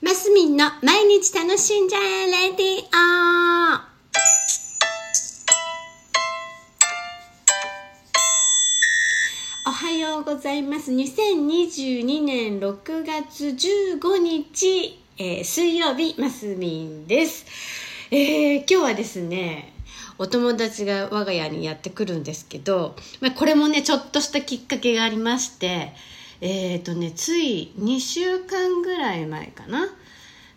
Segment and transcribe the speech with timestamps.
[0.00, 3.78] マスミンの毎日楽しんじゃえレディオ
[9.68, 10.92] おはようございます。
[10.92, 17.44] 2022年6月15日、えー水曜日、マスミンです。
[18.12, 19.72] えー今日はですね、
[20.16, 25.92] お友達が我が家にやってくるんですけど、まあ、これもね、ちょっとしたきっかけがありまして、
[26.40, 29.88] えっ、とね、つい2週間ぐらい前かな。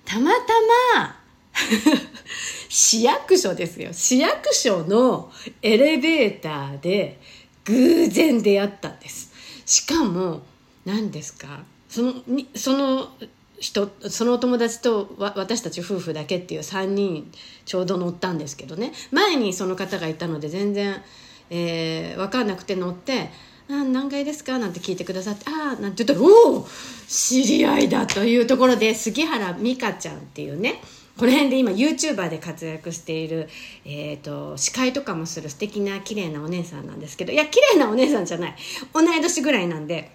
[0.06, 0.54] たまた
[0.96, 1.20] ま、
[2.70, 3.92] 市役所ですよ。
[3.92, 5.32] 市役所の
[5.62, 7.20] エレベーターで
[7.66, 9.32] 偶然出会ったんです。
[9.66, 10.44] しかも、
[10.86, 11.64] 何ですか？
[11.90, 12.14] その、
[12.56, 13.12] その
[13.60, 17.32] 人、そのお友達と私たち夫婦だけっていう3人
[17.66, 18.92] ちょうど乗ったんですけどね。
[19.12, 21.02] 前にその方がいたので全然、
[21.50, 23.30] えー、分かんなくて乗って、
[23.72, 24.60] あ何階ですか？
[24.60, 26.68] なんて聞いてくださって、ああ、なんて言ったら、おお
[27.08, 30.82] 知り合いだというところで、杉原美香ちゃんっていうね、
[31.18, 33.48] この辺で今 YouTuber で活躍している、
[33.86, 38.56] えー、と司会とかもする素敵な綺麗なお姉さんなんですけどいや綺麗なお姉さんじゃない
[38.94, 40.10] 同い年ぐらいなんで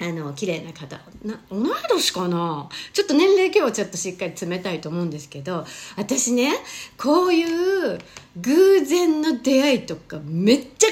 [0.00, 1.00] あの綺麗な方。
[1.24, 2.68] な同い年かな？
[2.92, 5.64] ちょっと年齢今日はちょっとしっかり詰めたいと思うんですけど
[5.96, 6.52] 私ね
[6.98, 7.98] こういう
[8.36, 10.88] 偶然の出会いとかめっちゃ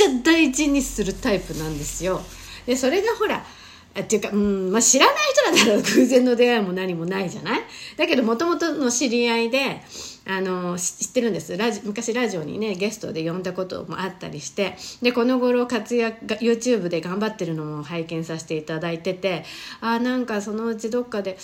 [0.00, 2.22] ちゃ大事にするタイプなんですよ。
[2.66, 3.44] でそれがほら
[3.98, 5.16] っていうか、うんまあ、知らない
[5.56, 7.60] 人だったら偶然の出会いも何もないじゃない？
[7.96, 9.82] だけどもともとの知り合いで
[10.26, 11.56] あの知ってるんです。
[11.56, 19.44] ラジ昔ラジオにねゲストで呼んだこともあったりしてでこの頃活躍 YouTube で頑張ってるのも拝見させていただいてて
[19.80, 21.36] あなんかそのうちどっかで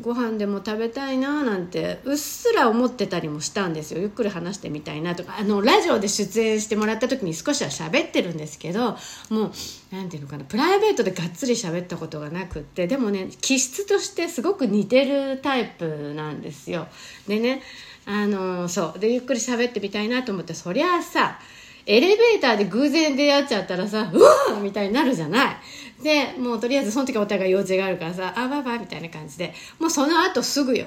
[0.00, 4.00] ご飯でも食べたいななんてうっすら思ってたりもしたんですよ。
[4.00, 5.36] ゆっくり話してみたいなとか。
[5.38, 8.96] あのラジオで出演してもらった時に少しは喋ってるんですけど
[9.30, 10.44] もうなんていうのかな。
[10.44, 16.86] プライベートでがっつり喋ったことがなくってでもね気質としてすごく似てるタイプなんですよ。
[17.26, 17.62] でね
[18.06, 18.98] あのそう。
[18.98, 21.38] でゆっくり喋ってみたいなと思ってそりゃあさ
[21.86, 25.56] エレベーターで偶然出会っちゃったらさうわーみたいになるじゃない。
[26.02, 29.54] でもうとりあえずその時お互い用事があるからさあバイバイみたいな感じで。
[29.78, 30.86] もうその後すぐよ。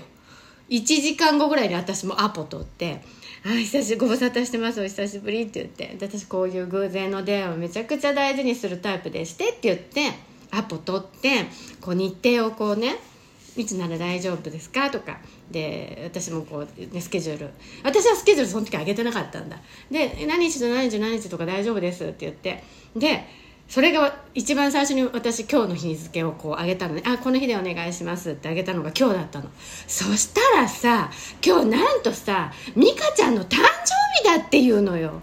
[0.70, 3.02] 1時間後ぐらいに私もアポ取って
[3.46, 5.96] 「あ久しぶりご無沙汰してますお久しぶり」って言って。
[5.98, 10.12] で私こういう偶然の出会いをめちゃくちゃ大事にするタイプでしてって言って
[10.52, 11.46] アポ取って
[11.82, 12.96] こう日程をこうね
[13.56, 15.20] いつなら大丈夫ですかとか。
[15.52, 17.50] で私もこう、ね、スケジュール。
[17.84, 19.58] 私はスケジュールその時上げてなかったんだ。
[19.92, 22.64] で何日と何日何日とか大丈夫ですって言って。
[22.96, 23.28] で
[23.70, 27.04] それが一番最初に私今日の日付をこう上げたのね。
[27.06, 29.46] あこの日でお願いしますってあげたのが今日だったの。
[29.88, 31.12] そしたらさ
[31.44, 35.22] 今日なんとさ美香ちゃんの誕生日だっていうのよ。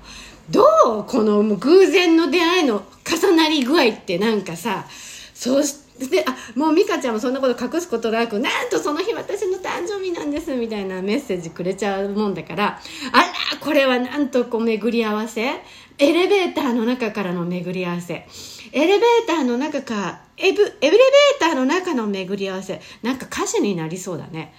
[0.50, 0.62] ど
[1.00, 4.86] うこのもう偶然の出会いの重なり具合ってなんかさ。
[5.34, 5.89] そして
[6.26, 12.80] あもう美香ちゃんもそんなこと隠すことなくなんとその日私の誕生日なんですみたいなメッセージくれちゃうもんだから
[13.12, 13.24] あら
[13.60, 15.60] これはなんとこう巡り合わせ。
[16.02, 18.26] エレベーターの中からの巡り合わせ。
[18.72, 21.00] エレベーターの中かエブエレベー
[21.38, 22.80] ターの中の巡り合わせ。
[23.02, 24.54] なんか歌詞になりそうだね。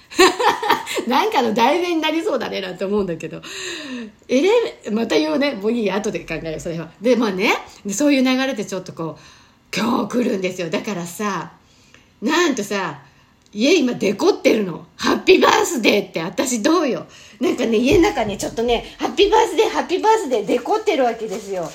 [1.08, 3.42] なんかの題名になりそうだねなんて思うんだけど。
[4.28, 5.54] エレまた言うね。
[5.54, 6.92] もういい後で考えるそれは。
[7.02, 7.56] でまあね。
[7.90, 9.41] そういう流れでちょっとこう
[9.76, 10.70] 今日来るんですよ。
[10.70, 11.54] だからさ
[12.22, 13.02] なんとさ
[13.54, 14.86] 家今デコってるの。
[14.96, 17.06] ハッピーバースデーって私どうよ。
[17.40, 21.70] なんかね家の中ねちょっとねハッピーバースデーハッピーバースデーデコってるわけですよ。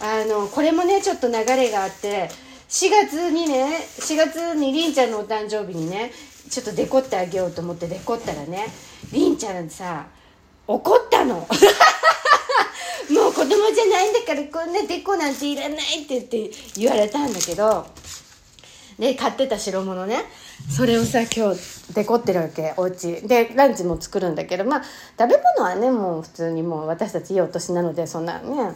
[0.00, 2.28] あのこれもねちょっと流れがあって
[2.68, 6.12] 4月にね4月にりんちゃんのお誕生日にね
[6.50, 8.66] ちょっとデコってあげようと思ってデコったらね
[9.12, 10.06] りんちゃんさ
[10.66, 11.46] 怒ったの。
[13.46, 17.86] 供じゃないんだからこんなデコなんていらないって言って言われたんだけど
[18.98, 20.24] で買ってた白物ね。
[20.70, 23.20] それをさ今日デコってるわけお家。
[23.22, 24.82] でランチも作るんだけどまあ
[25.18, 28.74] 食べ物はねもう普通にもう私たちいいお年なのでそんなね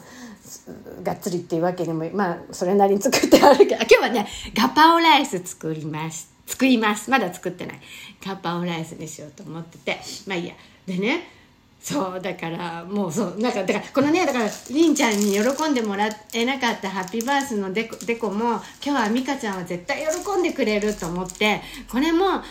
[1.03, 3.77] がっつりっていうわけでもまあそれなりに作ってあるけど。
[3.77, 6.31] 今日はねガパオライス作ります。
[6.47, 7.11] 作ります。
[7.11, 7.81] まだ作ってない。
[8.23, 9.99] ガパオライスにしようと思ってて。
[10.27, 10.55] まあいいや。
[10.87, 11.40] でね
[11.81, 22.43] そうだからもうそうなんかだからこのねだからりんちゃんに喜んでもらえなかったハッピーバースのデコデコも今日は美香ちゃんは絶対喜んでくれると思ってこれも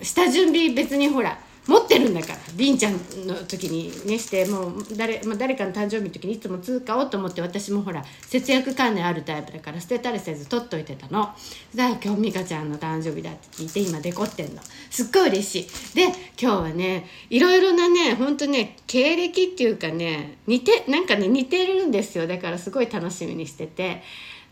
[0.00, 2.92] 下準備別にほら持ってるんだからりんちゃん
[3.26, 11.34] の時にねしてもう誰,、まあ、誰かの誕生日の時にいつも通貨をと思って私もほら節約観念あるタイプだから捨てたりせず取っといてたの。
[11.74, 14.62] だから今日美香ちゃんの誕生日だって聞いて今デコってんの。
[14.90, 15.96] すっごい嬉しい。
[15.96, 22.26] で今日はねいろいろなね本当ね経歴っていうかね似てなんかね似てるんですよ。
[22.26, 24.02] だからすごい楽しみにしてて。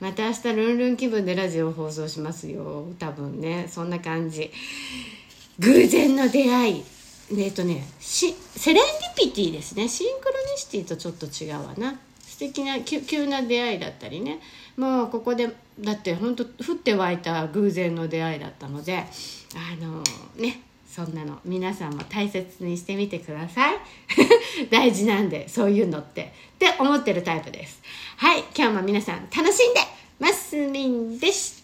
[0.00, 2.84] また明日ルンルン気分でラジオ放送しますよ。
[2.98, 4.50] 多分ねそんな感じ。
[5.60, 6.84] 偶然の出会い。
[7.38, 8.28] えっとねセ
[8.72, 8.84] レン
[9.16, 9.88] ディピティですね。
[9.88, 11.98] シンクロニシティとちょっと違うわな。
[12.20, 14.40] 素敵な急な出会いだったりね。
[14.76, 18.98] もうここでだって本当降って湧いた偶然の出会いだったので
[19.54, 20.02] あの
[20.36, 23.76] ねそんなの皆さんも大切にしてみてください。
[24.70, 26.32] 大事なんでそういうのって。
[26.54, 27.82] って思ってるタイプです。
[28.16, 28.44] はい。
[28.56, 29.80] 今日も皆さん楽しんで
[30.20, 31.63] マスミンでし